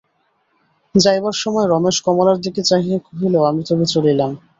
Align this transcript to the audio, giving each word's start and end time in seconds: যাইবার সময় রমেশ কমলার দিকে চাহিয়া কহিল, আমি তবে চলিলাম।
যাইবার 0.95 1.35
সময় 1.35 1.67
রমেশ 1.67 1.97
কমলার 2.05 2.37
দিকে 2.41 2.61
চাহিয়া 2.63 2.99
কহিল, 3.07 3.35
আমি 3.49 3.61
তবে 3.67 3.85
চলিলাম। 3.93 4.31